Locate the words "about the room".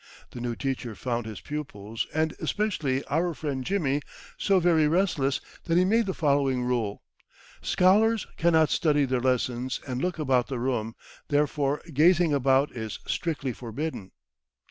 10.17-10.95